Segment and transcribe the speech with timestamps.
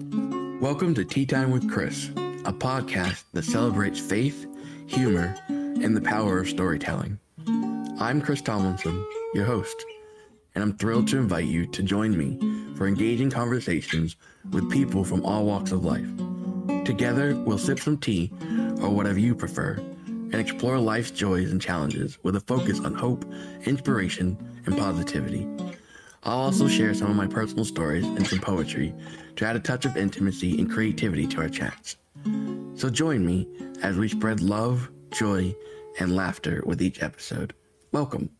[0.00, 2.10] Welcome to Tea Time with Chris,
[2.44, 4.46] a podcast that celebrates faith,
[4.86, 7.18] humor, and the power of storytelling.
[7.98, 9.84] I'm Chris Tomlinson, your host,
[10.54, 12.38] and I'm thrilled to invite you to join me
[12.76, 14.14] for engaging conversations
[14.52, 16.06] with people from all walks of life.
[16.84, 18.32] Together, we'll sip some tea,
[18.80, 19.72] or whatever you prefer,
[20.06, 23.24] and explore life's joys and challenges with a focus on hope,
[23.64, 25.44] inspiration, and positivity.
[26.24, 28.92] I'll also share some of my personal stories and some poetry
[29.36, 31.96] to add a touch of intimacy and creativity to our chats.
[32.74, 33.48] So join me
[33.82, 35.54] as we spread love, joy,
[36.00, 37.54] and laughter with each episode.
[37.92, 38.30] Welcome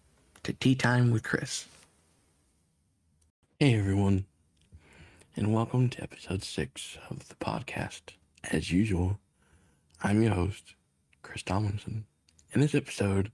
[0.42, 1.66] to Tea Time with Chris.
[3.60, 4.26] Hey everyone,
[5.36, 8.14] and welcome to episode six of the podcast.
[8.50, 9.18] As usual,
[10.02, 10.74] I'm your host,
[11.22, 12.06] Chris Tomlinson.
[12.52, 13.30] In this episode,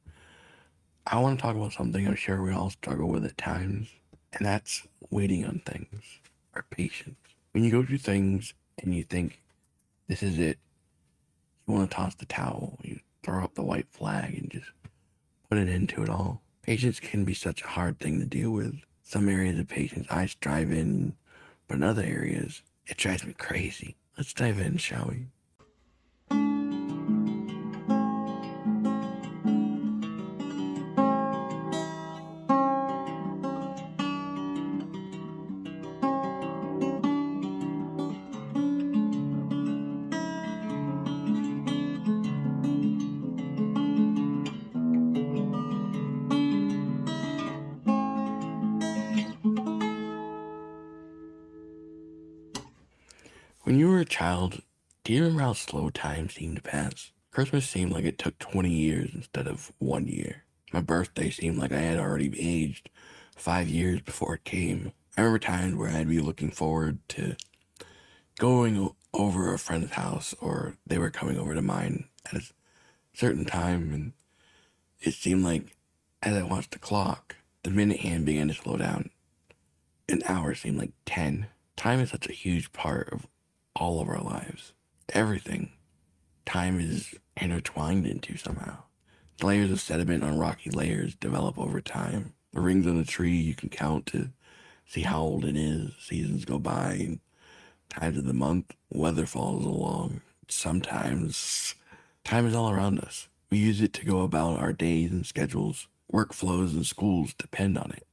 [1.06, 3.88] I want to talk about something I'm sure we all struggle with at times,
[4.34, 6.02] and that's waiting on things
[6.54, 7.16] or patience.
[7.52, 9.40] When you go through things and you think
[10.08, 10.58] this is it,
[11.66, 14.70] you want to toss the towel, you throw up the white flag and just
[15.48, 16.42] put an end to it all.
[16.62, 18.74] Patience can be such a hard thing to deal with.
[19.02, 21.14] Some areas of patience I strive in,
[21.68, 23.96] but in other areas, it drives me crazy.
[24.16, 25.26] Let's dive in, shall we?
[53.64, 54.60] When you were a child,
[55.04, 57.12] do you remember how slow time seemed to pass?
[57.30, 60.44] Christmas seemed like it took 20 years instead of one year.
[60.70, 62.90] My birthday seemed like I had already aged
[63.34, 64.92] five years before it came.
[65.16, 67.36] I remember times where I'd be looking forward to
[68.38, 72.42] going over a friend's house or they were coming over to mine at a
[73.14, 74.12] certain time and
[75.00, 75.74] it seemed like
[76.22, 79.08] as I watched the clock, the minute hand began to slow down.
[80.06, 81.46] An hour seemed like 10.
[81.76, 83.26] Time is such a huge part of
[83.74, 84.72] all of our lives.
[85.10, 85.70] Everything.
[86.46, 88.84] Time is intertwined into somehow.
[89.38, 92.34] The layers of sediment on rocky layers develop over time.
[92.52, 94.30] The rings on a tree you can count to
[94.86, 95.92] see how old it is.
[95.98, 97.18] Seasons go by,
[97.88, 100.20] times of the month, weather follows along.
[100.48, 101.74] Sometimes
[102.22, 103.28] time is all around us.
[103.50, 105.88] We use it to go about our days and schedules.
[106.12, 108.06] Workflows and schools depend on it.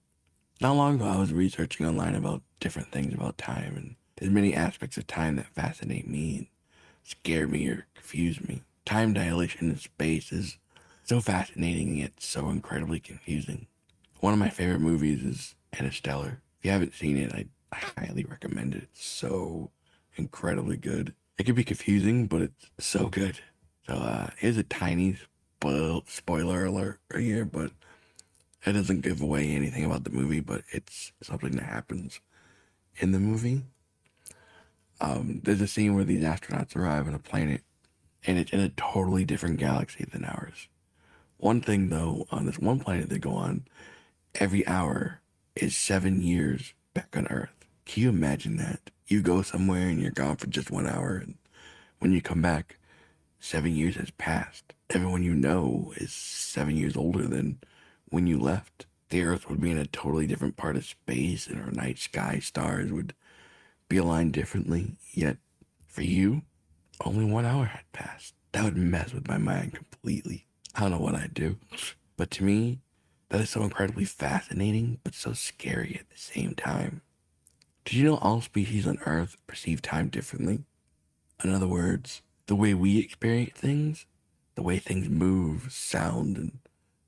[0.59, 4.53] Not long ago, I was researching online about different things about time, and there's many
[4.53, 6.47] aspects of time that fascinate me and
[7.01, 8.61] scare me or confuse me.
[8.85, 10.59] Time dilation in space is
[11.03, 13.65] so fascinating yet so incredibly confusing.
[14.19, 16.39] One of my favorite movies is Interstellar.
[16.59, 18.83] If you haven't seen it, I, I highly recommend it.
[18.83, 19.71] It's so
[20.15, 21.15] incredibly good.
[21.39, 23.39] It can be confusing, but it's so good.
[23.87, 25.17] So uh, here's a tiny
[25.59, 27.71] spoil- spoiler alert right here, but
[28.67, 32.19] it doesn't give away anything about the movie, but it's something that happens
[32.97, 33.63] in the movie.
[35.01, 37.63] Um, there's a scene where these astronauts arrive on a planet,
[38.25, 40.67] and it's in a totally different galaxy than ours.
[41.37, 43.65] One thing though, on this one planet they go on,
[44.35, 45.21] every hour
[45.55, 47.65] is seven years back on Earth.
[47.85, 48.91] Can you imagine that?
[49.07, 51.33] You go somewhere and you're gone for just one hour, and
[51.97, 52.77] when you come back,
[53.39, 54.73] seven years has passed.
[54.91, 57.57] Everyone you know is seven years older than
[58.09, 58.85] when you left.
[59.09, 62.37] The Earth would be in a totally different part of space, and our night sky
[62.37, 63.15] stars would
[63.91, 64.93] be aligned differently.
[65.11, 65.35] Yet,
[65.85, 66.43] for you,
[67.03, 68.33] only one hour had passed.
[68.53, 70.47] That would mess with my mind completely.
[70.73, 71.57] I don't know what I'd do.
[72.15, 72.79] But to me,
[73.27, 77.01] that is so incredibly fascinating, but so scary at the same time.
[77.83, 80.63] Did you know all species on Earth perceive time differently?
[81.43, 84.05] In other words, the way we experience things,
[84.55, 86.59] the way things move, sound, and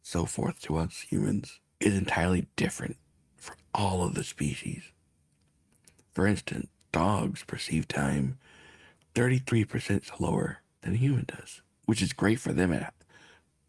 [0.02, 2.98] so forth to us humans, is entirely different
[3.38, 4.92] from all of the species.
[6.14, 8.38] For instance, dogs perceive time
[9.16, 12.72] 33% slower than a human does, which is great for them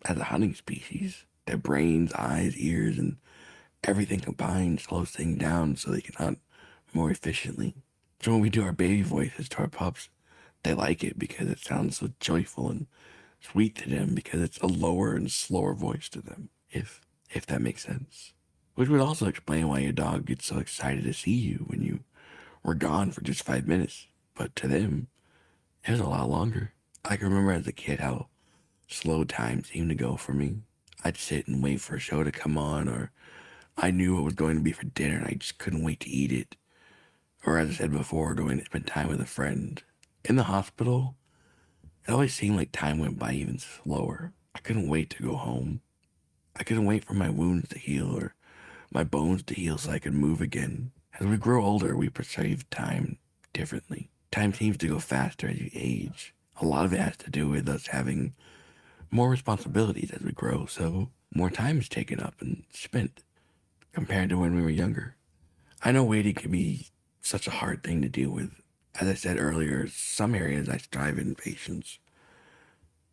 [0.05, 1.25] as a hunting species.
[1.47, 3.17] Their brains, eyes, ears, and
[3.83, 6.39] everything combined slows things down so they can hunt
[6.93, 7.75] more efficiently.
[8.23, 10.09] So when we do our baby voices to our pups,
[10.63, 12.87] they like it because it sounds so joyful and
[13.41, 17.61] sweet to them because it's a lower and slower voice to them, if if that
[17.61, 18.33] makes sense.
[18.75, 22.01] Which would also explain why your dog gets so excited to see you when you
[22.65, 24.09] were gone for just five minutes.
[24.35, 25.07] But to them,
[25.85, 26.73] it was a lot longer.
[27.05, 28.29] I can remember as a kid how
[28.89, 30.63] slow time seemed to go for me.
[31.05, 33.13] I'd sit and wait for a show to come on, or
[33.77, 36.11] I knew what was going to be for dinner and I just couldn't wait to
[36.11, 36.57] eat it.
[37.47, 39.83] or as I said before, going to spend time with a friend.
[40.25, 41.17] In the hospital,
[42.07, 44.33] it always seemed like time went by even slower.
[44.55, 45.81] I couldn't wait to go home.
[46.57, 48.35] I couldn't wait for my wounds to heal or
[48.91, 50.93] my bones to heal so I could move again.
[51.21, 53.19] As we grow older, we perceive time
[53.53, 54.11] differently.
[54.33, 56.35] Time seems to go faster as you age.
[56.61, 58.35] A lot of it has to do with us having
[59.13, 63.23] more responsibilities as we grow, so more time is taken up and spent
[63.93, 65.15] compared to when we were younger.
[65.85, 66.89] I know waiting can be
[67.21, 68.51] such a hard thing to deal with.
[69.01, 72.01] As I said earlier, some areas I strive in patience.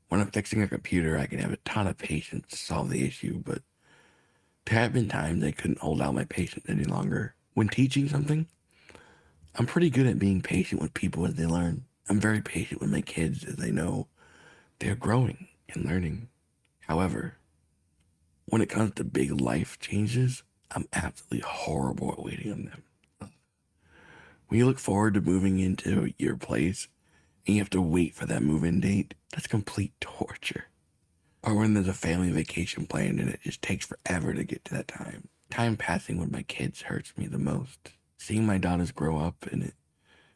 [0.09, 3.05] When I'm fixing a computer, I can have a ton of patience to solve the
[3.05, 3.61] issue, but
[4.65, 7.35] there have been times I couldn't hold out my patience any longer.
[7.61, 8.47] When teaching something,
[9.53, 11.85] I'm pretty good at being patient with people as they learn.
[12.09, 14.07] I'm very patient with my kids as they know
[14.79, 16.29] they're growing and learning.
[16.79, 17.35] However,
[18.45, 20.41] when it comes to big life changes,
[20.71, 22.83] I'm absolutely horrible at waiting on them.
[24.47, 26.87] When you look forward to moving into your place
[27.45, 30.65] and you have to wait for that move in date, that's complete torture.
[31.43, 34.73] Or when there's a family vacation planned and it just takes forever to get to
[34.73, 35.29] that time.
[35.51, 37.91] Time passing with my kids hurts me the most.
[38.17, 39.73] Seeing my daughters grow up and it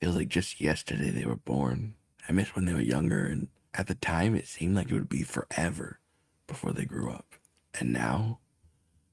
[0.01, 1.95] feels like just yesterday they were born.
[2.27, 5.07] I miss when they were younger and at the time it seemed like it would
[5.07, 6.01] be forever
[6.47, 7.35] before they grew up.
[7.79, 8.39] And now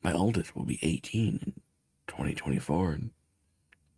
[0.03, 1.53] my oldest will be 18 in
[2.09, 3.11] 2024 and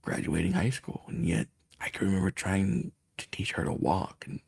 [0.03, 1.05] graduating high school.
[1.09, 1.47] And yet
[1.81, 4.41] I can remember trying to teach her to walk and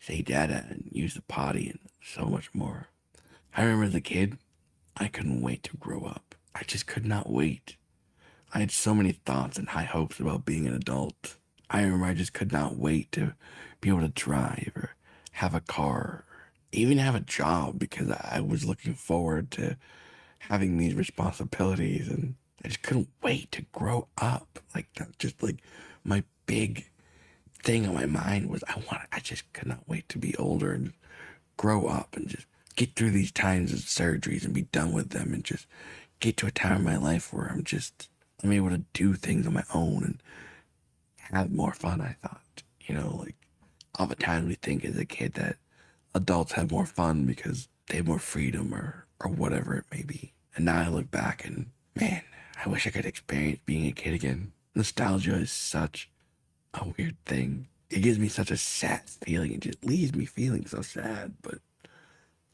[0.00, 2.88] say dada and use the potty and so much more.
[3.56, 4.38] I remember as a kid,
[4.96, 6.29] I couldn't wait to grow up.
[6.54, 7.76] I just could not wait.
[8.52, 11.36] I had so many thoughts and high hopes about being an adult.
[11.68, 13.34] I remember I just could not wait to
[13.80, 14.96] be able to drive or
[15.32, 16.24] have a car, or
[16.72, 19.76] even have a job because I was looking forward to
[20.40, 24.58] having these responsibilities and I just couldn't wait to grow up.
[24.74, 25.62] Like that just like
[26.04, 26.90] my big
[27.62, 30.72] thing on my mind was I want I just could not wait to be older
[30.72, 30.92] and
[31.56, 35.34] grow up and just get through these times of surgeries and be done with them
[35.34, 35.66] and just
[36.20, 38.08] get to a time in my life where I'm just
[38.42, 40.22] I'm able to do things on my own and
[41.18, 42.62] have more fun, I thought.
[42.82, 43.36] You know, like
[43.98, 45.56] all the times we think as a kid that
[46.14, 50.32] adults have more fun because they have more freedom or or whatever it may be.
[50.56, 52.22] And now I look back and man,
[52.64, 54.52] I wish I could experience being a kid again.
[54.74, 56.10] Nostalgia is such
[56.74, 57.68] a weird thing.
[57.90, 59.52] It gives me such a sad feeling.
[59.52, 61.34] It just leaves me feeling so sad.
[61.42, 61.58] But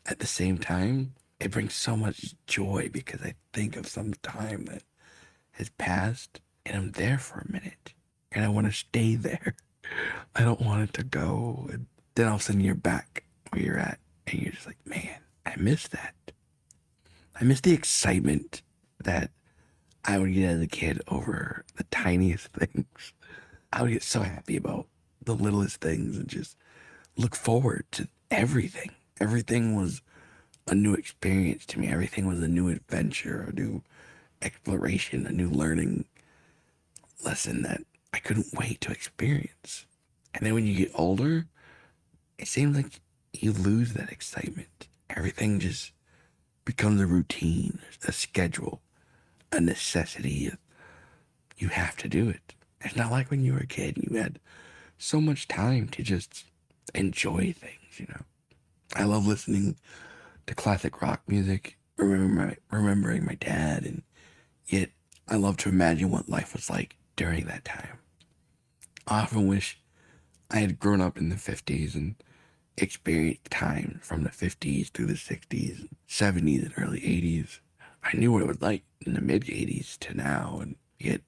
[0.07, 4.65] at the same time, it brings so much joy because I think of some time
[4.67, 4.83] that
[5.53, 7.93] has passed and I'm there for a minute
[8.33, 9.55] and I want to stay there.
[10.35, 11.69] I don't want it to go.
[11.71, 14.79] And then all of a sudden you're back where you're at and you're just like,
[14.85, 16.15] man, I miss that.
[17.39, 18.63] I miss the excitement
[19.03, 19.31] that
[20.05, 23.13] I would get as a kid over the tiniest things.
[23.73, 24.87] I would get so happy about
[25.25, 26.57] the littlest things and just
[27.17, 28.91] look forward to everything.
[29.21, 30.03] Everything was
[30.67, 31.89] a new experience to me.
[31.89, 33.83] Everything was a new adventure, a new
[34.43, 36.05] exploration, a new learning
[37.25, 37.83] lesson that
[38.13, 39.87] I couldn't wait to experience.
[40.35, 41.47] And then when you get older,
[42.39, 43.01] it seems like
[43.33, 44.89] you lose that excitement.
[45.11, 45.93] Everything just
[46.65, 48.81] becomes a routine, a schedule,
[49.53, 50.51] a necessity.
[51.59, 52.55] You have to do it.
[52.81, 54.39] It's not like when you were a kid, you had
[54.99, 56.45] so much time to just
[56.95, 58.23] enjoy things, you know.
[58.95, 59.77] I love listening
[60.47, 64.03] to classic rock music, remember remembering my dad, and
[64.67, 64.91] yet
[65.29, 67.99] I love to imagine what life was like during that time.
[69.07, 69.81] I often wish
[70.51, 72.15] I had grown up in the 50s and
[72.77, 77.61] experienced time from the 50s through the 60s, 70s, and early 80s.
[78.03, 81.23] I knew what it was like in the mid 80s to now, and yet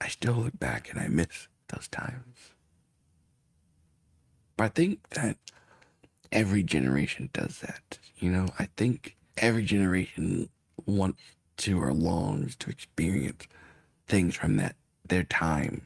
[0.00, 2.54] I still look back and I miss those times.
[4.56, 5.36] But I think that
[6.32, 7.98] every generation does that.
[8.16, 10.48] You know, I think every generation
[10.86, 11.20] wants
[11.58, 13.46] to or longs to experience
[14.06, 14.74] things from that
[15.06, 15.82] their time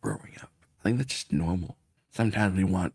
[0.00, 0.50] growing up.
[0.80, 1.76] I think that's just normal.
[2.10, 2.94] Sometimes we want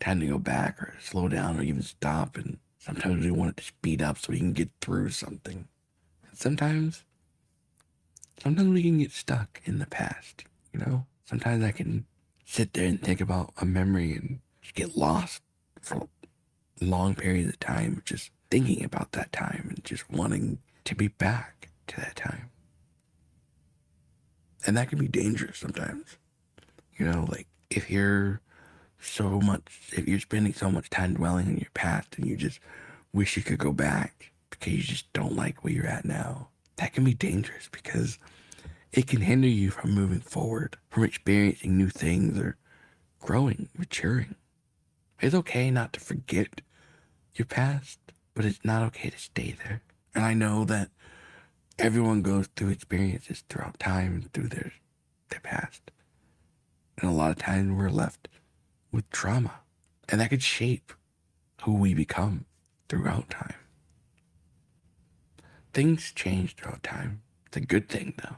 [0.00, 2.36] time to go back or slow down or even stop.
[2.36, 5.68] And sometimes we want it to speed up so we can get through something.
[6.28, 7.04] And sometimes,
[8.42, 11.06] sometimes we can get stuck in the past, you know?
[11.24, 12.06] Sometimes I can
[12.44, 14.40] sit there and think about a memory and
[14.74, 15.42] get lost
[15.80, 16.08] for
[16.80, 21.68] long periods of time, just thinking about that time and just wanting to be back
[21.88, 22.50] to that time.
[24.66, 26.16] And that can be dangerous sometimes.
[26.96, 28.40] You know, like if you're
[29.00, 32.60] so much, if you're spending so much time dwelling on your past and you just
[33.12, 36.92] wish you could go back because you just don't like where you're at now, that
[36.92, 38.18] can be dangerous because
[38.92, 42.56] it can hinder you from moving forward, from experiencing new things or
[43.20, 44.34] growing, maturing.
[45.20, 46.62] It's okay not to forget
[47.34, 47.98] your past,
[48.34, 49.82] but it's not okay to stay there.
[50.14, 50.90] And I know that
[51.78, 54.72] everyone goes through experiences throughout time and through their
[55.28, 55.90] their past.
[56.98, 58.28] And a lot of times we're left
[58.90, 59.60] with trauma.
[60.08, 60.92] And that could shape
[61.62, 62.46] who we become
[62.88, 63.54] throughout time.
[65.72, 67.22] Things change throughout time.
[67.46, 68.36] It's a good thing though.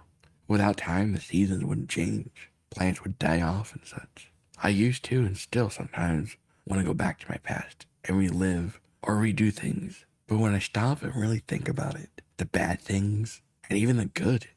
[0.48, 2.50] Without time, the seasons wouldn't change.
[2.70, 4.32] Plants would die off and such.
[4.62, 6.36] I used to and still sometimes
[6.66, 10.04] want to go back to my past and relive or redo things.
[10.26, 14.06] But when I stop and really think about it, the bad things and even the
[14.06, 14.48] good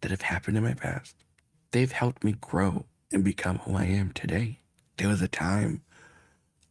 [0.00, 1.16] that have happened in my past,
[1.70, 4.60] they've helped me grow and become who I am today.
[4.96, 5.82] There was a time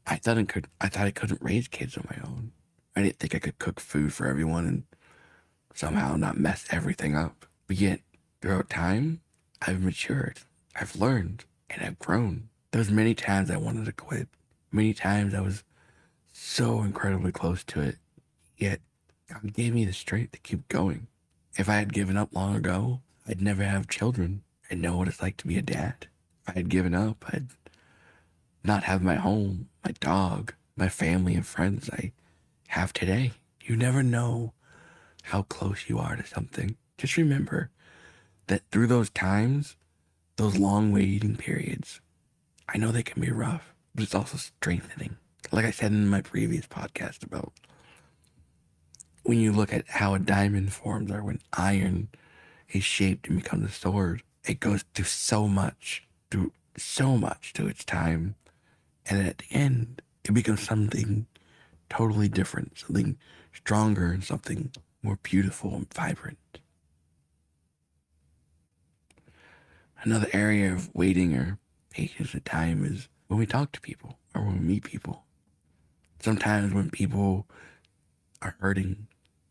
[0.07, 2.51] I thought I could I thought I couldn't raise kids on my own.
[2.95, 4.83] I didn't think I could cook food for everyone and
[5.73, 7.45] somehow not mess everything up.
[7.67, 8.01] But yet,
[8.41, 9.21] throughout time,
[9.61, 10.39] I've matured,
[10.75, 12.49] I've learned, and I've grown.
[12.71, 14.27] There was many times I wanted to quit.
[14.71, 15.63] Many times I was
[16.31, 17.97] so incredibly close to it.
[18.57, 18.79] Yet
[19.27, 21.07] God gave me the strength to keep going.
[21.57, 25.21] If I had given up long ago, I'd never have children and know what it's
[25.21, 26.07] like to be a dad.
[26.43, 27.47] If I had given up, I'd
[28.63, 32.13] not have my home, my dog, my family and friends I
[32.69, 33.33] have today.
[33.61, 34.53] You never know
[35.23, 36.77] how close you are to something.
[36.97, 37.69] Just remember
[38.47, 39.75] that through those times,
[40.37, 41.99] those long waiting periods,
[42.69, 45.17] I know they can be rough, but it's also strengthening.
[45.51, 47.53] Like I said in my previous podcast about
[49.23, 52.09] when you look at how a diamond forms or when iron
[52.69, 57.67] is shaped and becomes a sword, it goes through so much, through so much to
[57.67, 58.35] its time.
[59.05, 61.27] And at the end, it becomes something
[61.89, 63.17] totally different, something
[63.53, 64.71] stronger and something
[65.03, 66.37] more beautiful and vibrant.
[70.03, 71.59] Another area of waiting or
[71.91, 75.23] patience and time is when we talk to people or when we meet people.
[76.19, 77.47] Sometimes when people
[78.41, 79.07] are hurting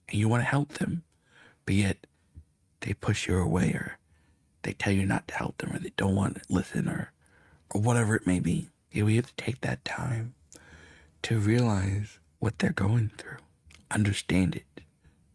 [0.06, 1.02] and you want to help them,
[1.64, 2.06] but yet
[2.80, 3.96] they push you away or
[4.64, 7.10] they tell you not to help them or they don't want to listen or
[7.70, 8.68] or whatever it may be.
[8.92, 10.34] Yeah, we have to take that time
[11.22, 13.38] to realize what they're going through,
[13.90, 14.82] understand it,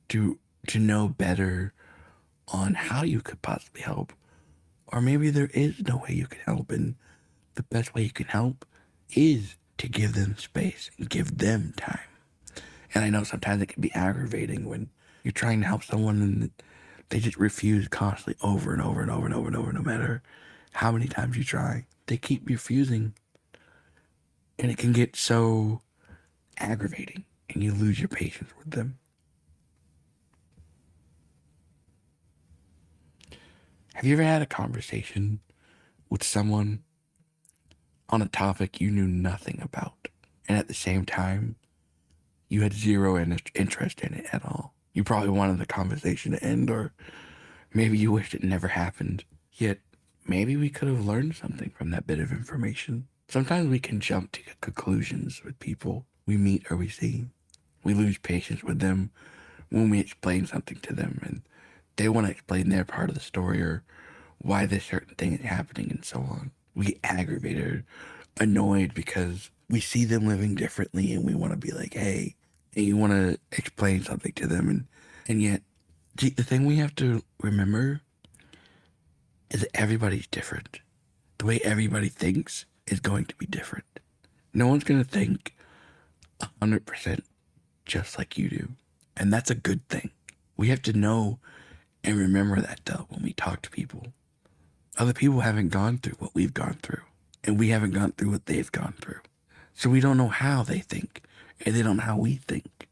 [0.09, 0.37] to
[0.67, 1.73] to know better
[2.49, 4.13] on how you could possibly help.
[4.85, 6.93] Or maybe there is no way you can help and
[7.55, 8.65] the best way you can help
[9.13, 11.99] is to give them space and give them time.
[12.93, 14.89] And I know sometimes it can be aggravating when
[15.23, 16.51] you're trying to help someone and
[17.09, 20.21] they just refuse constantly over and over and over and over and over, no matter
[20.73, 21.85] how many times you try.
[22.07, 23.13] They keep refusing.
[24.57, 25.81] And it can get so
[26.57, 28.97] aggravating and you lose your patience with them.
[33.95, 35.39] Have you ever had a conversation
[36.09, 36.83] with someone
[38.09, 40.07] on a topic you knew nothing about,
[40.47, 41.55] and at the same time,
[42.47, 44.73] you had zero interest in it at all?
[44.93, 46.93] You probably wanted the conversation to end, or
[47.73, 49.25] maybe you wished it never happened.
[49.51, 49.79] Yet,
[50.27, 53.07] maybe we could have learned something from that bit of information.
[53.27, 57.25] Sometimes we can jump to conclusions with people we meet or we see.
[57.83, 59.11] We lose patience with them
[59.69, 61.41] when we explain something to them, and
[61.95, 63.83] they want to explain their part of the story or
[64.37, 66.51] why this certain thing is happening and so on.
[66.75, 67.83] We get aggravated,
[68.39, 72.35] annoyed because we see them living differently and we want to be like, hey,
[72.75, 74.69] and you want to explain something to them.
[74.69, 74.87] And,
[75.27, 75.61] and yet,
[76.15, 78.01] the thing we have to remember
[79.49, 80.79] is that everybody's different.
[81.37, 83.85] The way everybody thinks is going to be different.
[84.53, 85.55] No one's going to think
[86.61, 87.21] 100%
[87.85, 88.69] just like you do.
[89.17, 90.11] And that's a good thing.
[90.57, 91.39] We have to know
[92.03, 94.07] and remember that though when we talk to people.
[94.97, 97.01] Other people haven't gone through what we've gone through,
[97.43, 99.19] and we haven't gone through what they've gone through.
[99.73, 101.21] So we don't know how they think,
[101.65, 102.87] and they don't know how we think,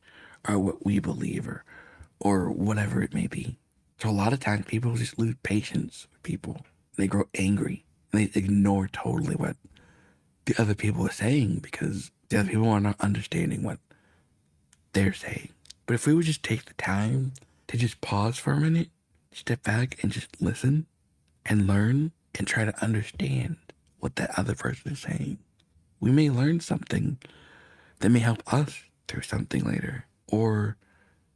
[0.47, 1.63] or what we believe, or,
[2.19, 3.57] or whatever it may be.
[3.99, 6.65] So a lot of times people just lose patience with people.
[6.97, 9.55] They grow angry, and they ignore totally what
[10.45, 13.79] the other people are saying because the other people are not understanding what
[14.91, 15.49] they're saying.
[15.85, 17.31] But if we would just take the time
[17.67, 18.89] to just pause for a minute
[19.31, 20.85] step back and just listen
[21.45, 23.57] and learn and try to understand
[23.99, 25.37] what that other person is saying.
[25.99, 27.17] We may learn something
[27.99, 30.77] that may help us through something later, or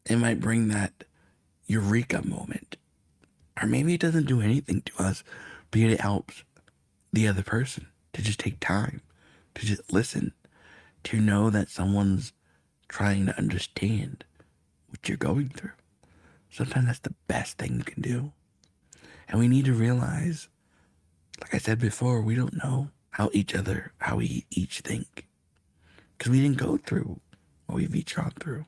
[0.06, 1.06] it might bring that
[1.66, 2.78] eureka moment.
[3.62, 5.24] Or maybe it doesn't do anything to us,
[5.72, 6.44] but it helps
[7.14, 9.02] the other person to just take time,
[9.56, 10.34] to just listen,
[11.04, 12.34] to know that someone's
[12.88, 14.24] trying to understand
[14.90, 15.72] what you're going through.
[16.50, 18.32] Sometimes that's the best thing you can do.
[19.28, 20.48] And we need to realize,
[21.42, 25.28] like I said before, we don't know how each other, how we each think.
[26.18, 27.20] Because we didn't go through
[27.66, 28.66] what we've each gone through.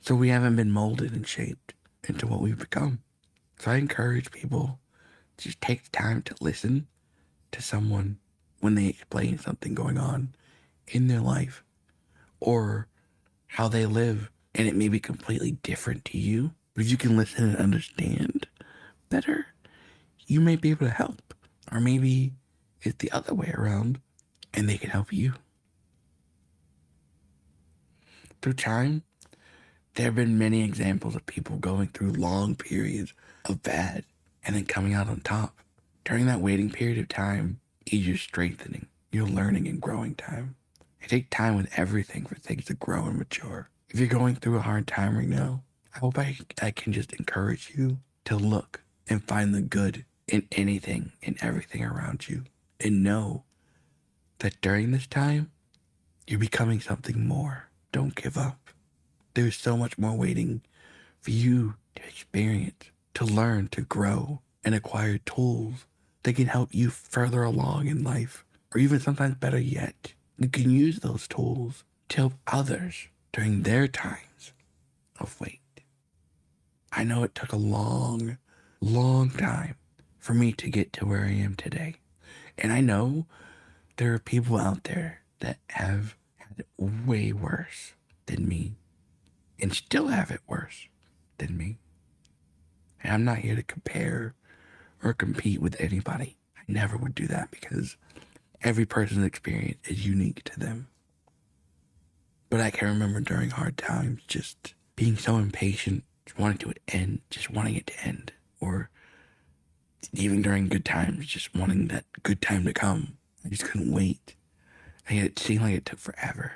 [0.00, 1.74] So we haven't been molded and shaped
[2.08, 3.00] into what we've become.
[3.58, 4.80] So I encourage people
[5.36, 6.88] to just take the time to listen
[7.52, 8.18] to someone
[8.60, 10.34] when they explain something going on
[10.88, 11.62] in their life
[12.40, 12.88] or
[13.46, 16.52] how they live and it may be completely different to you.
[16.74, 18.46] But if you can listen and understand
[19.12, 19.46] better,
[20.26, 21.34] you may be able to help.
[21.70, 22.32] Or maybe
[22.82, 24.00] it's the other way around
[24.52, 25.34] and they can help you.
[28.40, 29.02] Through time,
[29.94, 33.12] there have been many examples of people going through long periods
[33.44, 34.04] of bad
[34.44, 35.58] and then coming out on top.
[36.04, 40.56] During that waiting period of time is your strengthening, your learning and growing time.
[41.00, 43.68] It takes time with everything for things to grow and mature.
[43.90, 45.62] If you're going through a hard time right now,
[45.94, 50.46] I hope I, I can just encourage you to look and find the good in
[50.52, 52.44] anything and everything around you.
[52.80, 53.44] And know
[54.38, 55.50] that during this time,
[56.26, 57.68] you're becoming something more.
[57.92, 58.70] Don't give up.
[59.34, 60.62] There's so much more waiting
[61.20, 65.86] for you to experience, to learn, to grow, and acquire tools
[66.22, 68.44] that can help you further along in life.
[68.74, 73.86] Or even sometimes better yet, you can use those tools to help others during their
[73.86, 74.52] times
[75.20, 75.60] of wait.
[76.90, 78.38] I know it took a long,
[78.84, 79.76] long time
[80.18, 81.96] for me to get to where I am today.
[82.58, 83.26] And I know
[83.96, 87.94] there are people out there that have had it way worse
[88.26, 88.74] than me
[89.60, 90.88] and still have it worse
[91.38, 91.78] than me.
[93.02, 94.34] And I'm not here to compare
[95.02, 96.36] or compete with anybody.
[96.56, 97.96] I never would do that because
[98.62, 100.88] every person's experience is unique to them.
[102.50, 107.20] But I can remember during hard times just being so impatient, just wanting to end,
[107.30, 108.32] just wanting it to end.
[108.62, 108.88] Or
[110.12, 113.18] even during good times, just wanting that good time to come.
[113.44, 114.36] I just couldn't wait.
[115.08, 116.52] And yet it seemed like it took forever.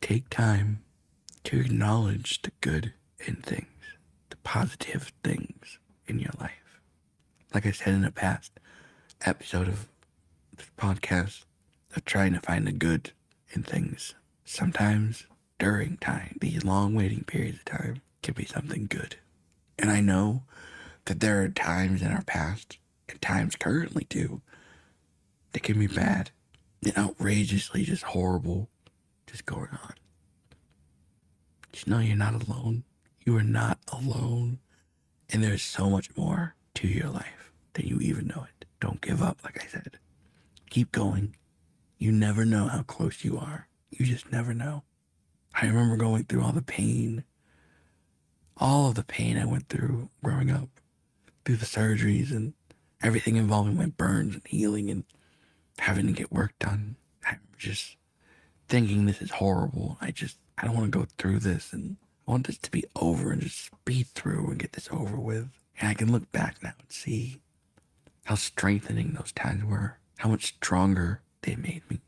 [0.00, 0.82] Take time
[1.44, 3.68] to acknowledge the good in things,
[4.30, 6.80] the positive things in your life.
[7.52, 8.58] Like I said in a past
[9.26, 9.88] episode of
[10.56, 11.44] this podcast,
[11.94, 13.10] of trying to find the good
[13.50, 14.14] in things.
[14.44, 15.26] Sometimes
[15.58, 19.16] during time, these long waiting periods of time can be something good.
[19.78, 20.44] And I know
[21.06, 22.78] that there are times in our past,
[23.08, 24.42] and times currently too,
[25.52, 26.30] that can be bad
[26.84, 28.68] and outrageously just horrible
[29.26, 29.94] just going on.
[31.72, 32.84] Just know you're not alone.
[33.24, 34.58] You are not alone.
[35.28, 38.64] And there's so much more to your life than you even know it.
[38.80, 39.98] Don't give up, like I said.
[40.70, 41.36] Keep going.
[41.98, 43.68] You never know how close you are.
[43.90, 44.82] You just never know.
[45.54, 47.24] I remember going through all the pain,
[48.60, 50.68] all of the pain I went through growing up,
[51.44, 52.52] through the surgeries and
[53.02, 55.04] everything involving my burns and healing and
[55.78, 56.96] having to get work done.
[57.26, 57.96] I'm just
[58.68, 59.96] thinking this is horrible.
[60.00, 61.96] I just, I don't want to go through this and
[62.28, 65.48] I want this to be over and just speed through and get this over with.
[65.80, 67.40] And I can look back now and see
[68.24, 72.02] how strengthening those times were, how much stronger they made me.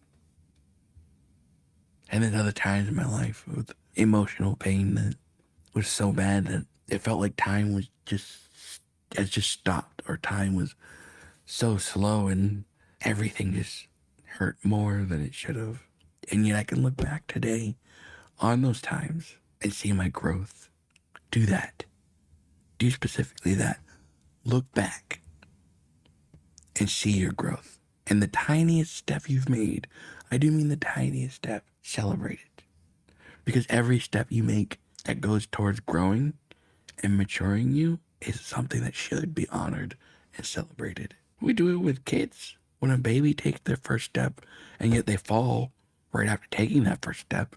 [2.10, 5.14] And then other times in my life with emotional pain that
[5.74, 8.38] was so bad that it felt like time was just
[9.16, 10.74] has just stopped or time was
[11.44, 12.64] so slow and
[13.02, 13.86] everything just
[14.24, 15.82] hurt more than it should have.
[16.30, 17.76] And yet I can look back today
[18.38, 20.68] on those times and see my growth.
[21.30, 21.84] Do that.
[22.78, 23.80] Do specifically that.
[24.44, 25.20] Look back
[26.78, 27.78] and see your growth.
[28.06, 29.86] And the tiniest step you've made,
[30.30, 32.62] I do mean the tiniest step, celebrate it.
[33.44, 36.34] Because every step you make that goes towards growing
[37.02, 39.96] and maturing you is something that should be honored
[40.36, 41.14] and celebrated.
[41.40, 42.56] We do it with kids.
[42.78, 44.40] When a baby takes their first step
[44.78, 45.72] and yet they fall
[46.12, 47.56] right after taking that first step,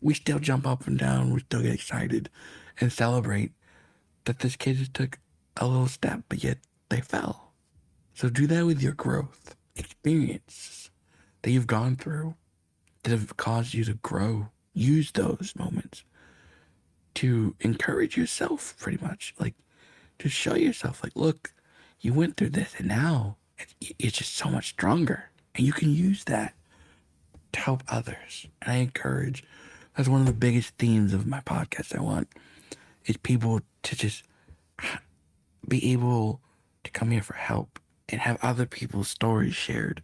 [0.00, 2.28] we still jump up and down, we still get excited
[2.80, 3.52] and celebrate
[4.24, 5.18] that this kid just took
[5.56, 7.52] a little step, but yet they fell.
[8.14, 10.90] So do that with your growth, experience
[11.42, 12.34] that you've gone through
[13.02, 14.48] that have caused you to grow.
[14.74, 16.04] Use those moments
[17.16, 19.34] to encourage yourself, pretty much.
[19.38, 19.54] Like,
[20.18, 21.52] to show yourself, like, look,
[22.00, 23.36] you went through this and now
[23.80, 25.30] it's just so much stronger.
[25.54, 26.54] And you can use that
[27.52, 28.46] to help others.
[28.62, 29.42] And I encourage,
[29.96, 31.96] that's one of the biggest themes of my podcast.
[31.96, 32.28] I want
[33.06, 34.24] is people to just
[35.68, 36.40] be able
[36.84, 40.02] to come here for help and have other people's stories shared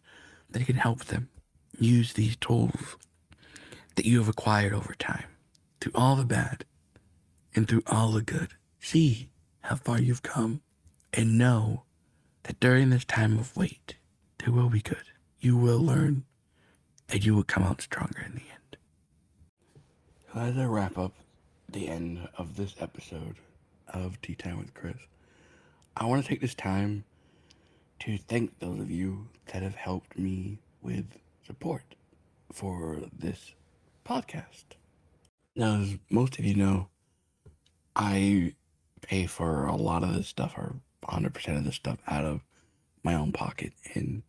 [0.51, 1.29] that can help them
[1.79, 2.97] use these tools
[3.97, 5.25] that you have acquired over time
[5.81, 6.65] through all the bad
[7.55, 8.55] and through all the good.
[8.81, 9.31] See
[9.63, 10.63] how far you've come
[11.13, 11.85] and know
[12.45, 13.97] that during this time of wait,
[14.39, 15.05] there will be good.
[15.41, 16.25] You will learn
[17.09, 18.77] and you will come out stronger in the end.
[20.33, 21.13] So as I wrap up
[21.69, 23.37] the end of this episode
[23.89, 24.97] of Tea Time with Chris,
[25.97, 27.05] I want to take this time
[28.01, 31.95] to thank those of you that have helped me with support
[32.53, 33.53] for this
[34.05, 34.65] podcast.
[35.55, 36.89] Now, as most of you know,
[37.95, 38.55] I
[39.03, 42.41] pay for a lot of this stuff, or 100% of this stuff, out of
[43.03, 43.73] my own pocket.
[43.95, 44.23] And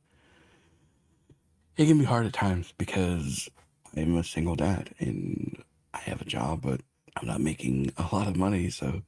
[1.78, 3.50] it can be hard at times because
[3.96, 6.82] I'm a single dad and I have a job, but
[7.16, 8.70] I'm not making a lot of money.
[8.70, 9.04] So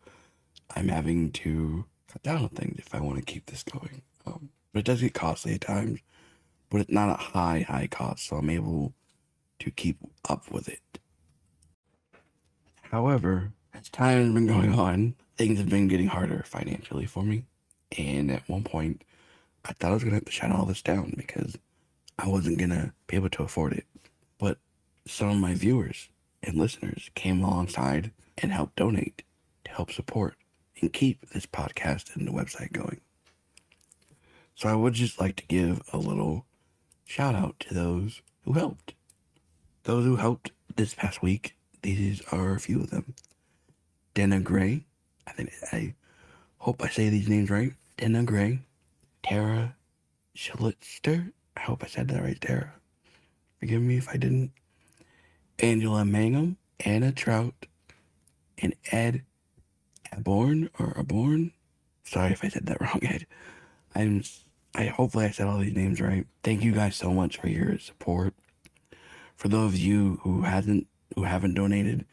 [0.76, 4.02] I'm having to cut down on things if I want to keep this going.
[4.26, 6.00] Um, but it does get costly at times,
[6.70, 8.28] but it's not a high, high cost.
[8.28, 8.94] So I'm able
[9.60, 11.00] to keep up with it.
[12.92, 17.46] However, as time has been going on, things have been getting harder financially for me.
[17.98, 19.04] And at one point,
[19.64, 21.58] I thought I was going to have to shut all this down because
[22.18, 23.86] I wasn't going to be able to afford it.
[24.38, 24.58] But
[25.06, 26.10] some of my viewers
[26.44, 29.24] and listeners came alongside and helped donate
[29.66, 30.36] to help support
[30.82, 33.02] and keep this podcast and the website going.
[34.56, 36.46] So I would just like to give a little
[37.06, 38.94] shout out to those who helped.
[39.84, 43.14] Those who helped this past week, these are a few of them.
[44.16, 44.86] Denna Gray,
[45.28, 45.94] I think I
[46.60, 47.74] hope I say these names right.
[47.98, 48.62] Denna Gray,
[49.22, 49.76] Tara
[50.36, 52.74] Schlitzter, I hope I said that right, Tara.
[53.60, 54.52] Forgive me if I didn't.
[55.60, 57.66] Angela Mangum, Anna Trout,
[58.58, 59.24] and Ed
[60.14, 61.52] Aborn or Aborn.
[62.06, 63.28] Sorry if I said that wrong, Ed.
[63.94, 64.24] I'm
[64.74, 66.26] I hopefully I said all these names right.
[66.42, 68.34] Thank you guys so much for your support.
[69.36, 72.06] For those of you who hasn't who haven't donated,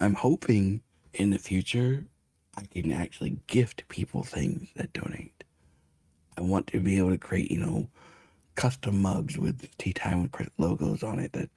[0.00, 0.82] I'm hoping
[1.14, 2.06] in the future
[2.56, 5.44] I can actually gift people things that donate.
[6.38, 7.88] I want to be able to create, you know,
[8.54, 11.50] custom mugs with Tea Time with Chris logos on it that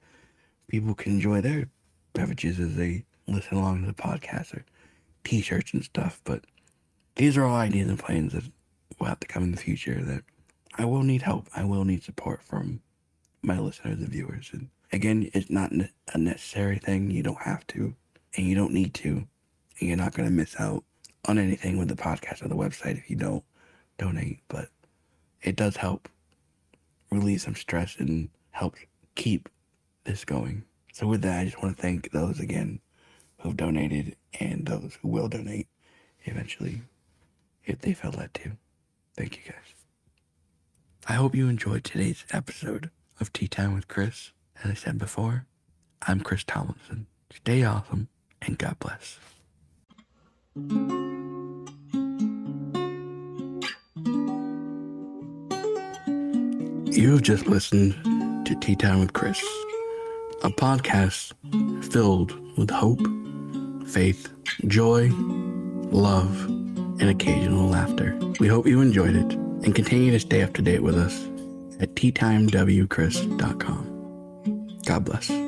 [0.68, 1.68] people can enjoy their
[2.12, 4.64] beverages as they listen along to the podcast or
[5.24, 6.20] t-shirts and stuff.
[6.24, 6.44] But
[7.16, 8.44] these are all ideas and plans that
[8.98, 10.22] will have to come in the future that
[10.76, 11.48] I will need help.
[11.54, 12.80] I will need support from
[13.42, 14.50] my listeners and viewers.
[14.52, 15.72] And again, it's not
[16.12, 17.10] a necessary thing.
[17.10, 17.94] You don't have to,
[18.36, 19.26] and you don't need to,
[19.78, 20.84] and you're not going to miss out
[21.26, 23.44] on anything with the podcast or the website if you don't
[23.98, 24.40] donate.
[24.48, 24.68] But
[25.42, 26.08] it does help
[27.10, 28.76] relieve some stress and help
[29.14, 29.48] keep
[30.04, 30.64] this going.
[30.92, 32.80] So with that, I just want to thank those again
[33.38, 35.68] who've donated and those who will donate
[36.24, 36.82] eventually
[37.64, 38.52] if they felt led to.
[39.16, 39.74] Thank you guys.
[41.06, 44.32] I hope you enjoyed today's episode of Tea Time with Chris.
[44.62, 45.46] As I said before,
[46.02, 47.06] I'm Chris Tomlinson.
[47.34, 48.08] Stay awesome
[48.42, 49.18] and God bless.
[56.94, 57.94] You have just listened
[58.46, 59.40] to Tea Time with Chris,
[60.42, 61.32] a podcast
[61.90, 63.00] filled with hope,
[63.88, 64.28] faith,
[64.66, 65.08] joy,
[65.90, 68.18] love, and occasional laughter.
[68.40, 71.24] We hope you enjoyed it and continue to stay up to date with us
[71.80, 73.89] at teatimewchris.com.
[74.84, 75.39] God bless.